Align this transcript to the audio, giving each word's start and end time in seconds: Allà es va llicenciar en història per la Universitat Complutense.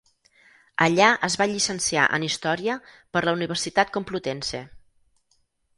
Allà 0.85 1.09
es 1.27 1.35
va 1.41 1.47
llicenciar 1.51 2.07
en 2.19 2.27
història 2.31 2.79
per 2.89 3.25
la 3.29 3.35
Universitat 3.41 3.95
Complutense. 3.99 4.65